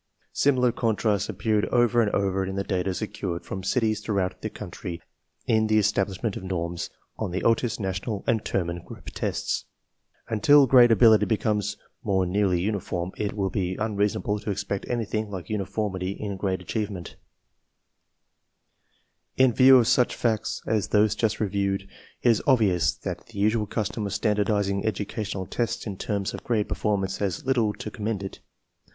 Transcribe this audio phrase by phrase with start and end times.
[0.33, 4.99] Similar contrasts appear over and over in the data secured from cities throughout the country
[5.45, 6.89] in the establishment of norms
[7.19, 9.65] on the Otis, National, and Terman Group tests.
[10.27, 16.61] Untfl grade ability^ becomes more nearly uniform, it will be unreasonable to expect a^thingllke^iiiformltyTn grade
[16.61, 17.13] achievement^
[19.39, 21.89] ~"Iii view of such facts asPth ose just ~Teviewed it
[22.23, 26.67] is obvious that the usual custom of standardizing educa tional tests in terms of grade
[26.67, 28.39] performance has little to commend it.